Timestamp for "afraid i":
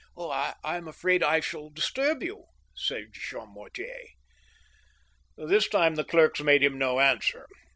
0.87-1.41